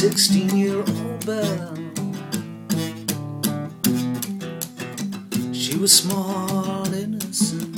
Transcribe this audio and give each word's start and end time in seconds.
16 0.00 0.56
year 0.56 0.78
old 0.78 1.26
belle. 1.26 1.76
She 5.52 5.76
was 5.76 5.92
small, 5.92 6.90
innocent, 6.94 7.76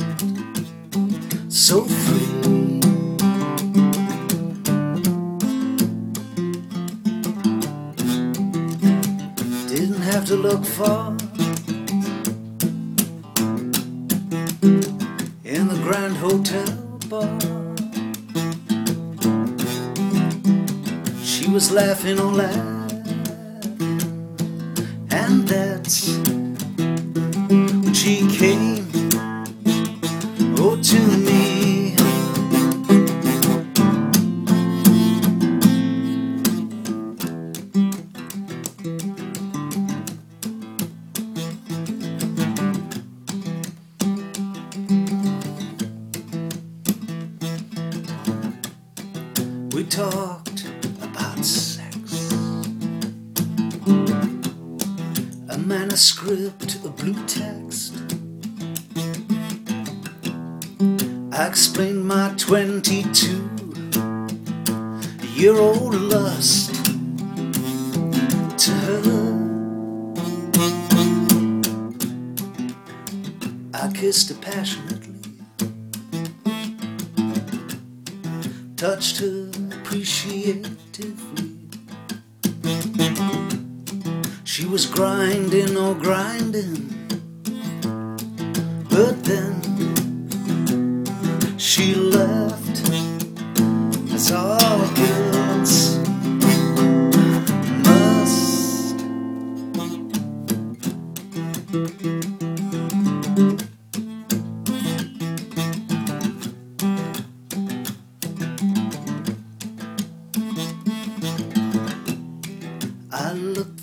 so 1.52 1.82
free. 1.82 2.78
Didn't 9.66 10.02
have 10.02 10.24
to 10.26 10.36
look 10.36 10.64
far 10.64 11.10
in 15.42 15.66
the 15.66 15.80
Grand 15.82 16.16
Hotel 16.18 17.00
bar. 17.08 17.41
Was 21.52 21.70
laughing 21.70 22.18
all 22.18 22.30
laughing, 22.30 22.56
and 25.10 25.46
that's 25.46 26.16
when 27.50 27.92
she 27.92 28.26
came 28.28 28.88
oh 30.56 30.78
to 30.82 30.98
me. 31.18 31.94
We 49.74 49.84
talked 49.84 50.51
sex. 51.44 52.32
A 55.48 55.58
manuscript, 55.58 56.76
a 56.84 56.88
blue 56.88 57.26
text. 57.26 57.94
I 61.32 61.46
explained 61.46 62.04
my 62.06 62.32
22 62.36 63.50
year 65.34 65.56
old 65.56 65.94
lust 65.94 66.74
to 68.64 68.72
her. 68.72 69.38
I 73.74 73.92
kissed 73.92 74.28
her 74.28 74.36
passionately. 74.36 75.12
touched 78.82 79.20
her 79.20 79.51
appreciatively. 79.92 81.52
She 84.42 84.64
was 84.64 84.86
grinding 84.86 85.76
or 85.76 85.94
grinding, 85.94 86.88
but 88.88 89.22
then 89.22 89.60
she 91.58 91.94
left. 91.94 92.90
As 94.14 94.32
all 94.32 94.61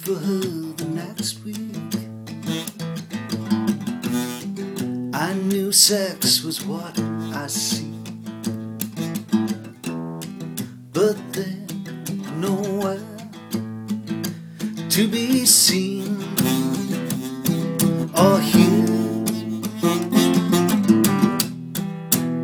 for 0.09 0.16
the 0.16 0.86
next 0.86 1.44
week. 1.46 1.58
I 5.14 5.34
knew 5.36 5.72
sex 5.72 6.44
was 6.44 6.66
what 6.66 7.00
I 7.36 7.46
see. 7.46 7.94
But 10.94 11.18
then 11.34 11.68
nowhere 12.38 13.06
to 14.90 15.08
be 15.08 15.46
seen 15.46 16.18
or 18.18 18.40
hear. 18.40 18.88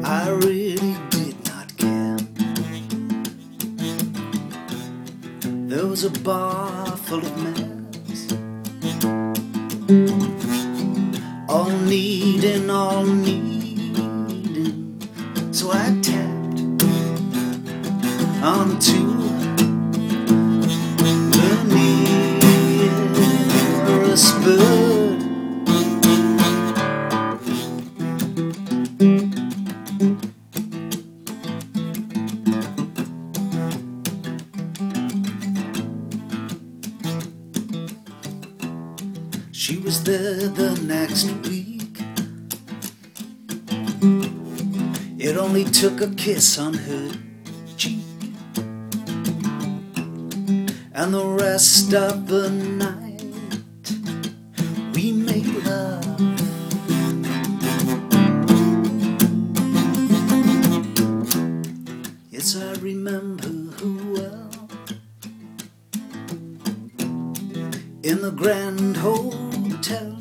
I 0.03 0.29
really 0.29 0.95
did 1.09 1.35
not 1.49 1.75
care. 1.77 2.17
There 5.67 5.87
was 5.87 6.03
a 6.03 6.11
bar 6.11 6.74
full 7.05 7.19
of 7.19 7.37
mess, 7.43 8.33
all 11.47 11.69
needing, 11.69 12.69
all 12.71 13.05
needing. 13.05 14.99
So 15.51 15.71
I 15.71 15.99
tapped 16.01 16.61
onto 18.43 19.24
She 39.57 39.77
was 39.77 40.03
there 40.03 40.49
the 40.49 40.75
next 40.83 41.31
week. 41.47 41.97
It 45.17 45.37
only 45.37 45.63
took 45.63 46.01
a 46.01 46.09
kiss 46.09 46.59
on 46.59 46.73
her 46.73 47.11
cheek. 47.77 48.03
And 50.93 51.13
the 51.13 51.25
rest 51.25 51.93
of 51.93 52.27
the 52.27 52.49
night 52.49 53.23
we 54.93 55.13
made 55.13 55.47
love. 55.63 56.19
Yes, 62.29 62.57
I 62.57 62.73
remember 62.81 63.47
who 63.47 64.13
well. 64.15 64.45
in 68.05 68.21
the 68.21 68.29
Grand 68.29 68.95
Hotel. 69.85 70.17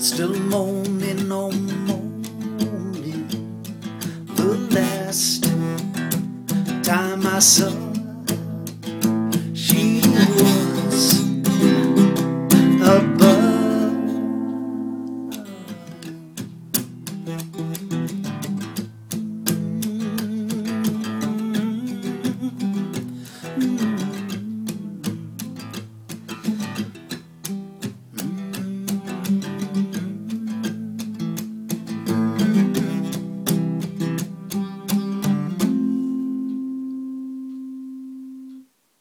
Still 0.00 0.34
moaning, 0.38 1.30
oh 1.30 1.50
moaning. 1.50 3.28
The 4.34 4.54
last 4.70 5.44
time 6.84 7.26
I 7.26 7.38
saw 7.38 7.85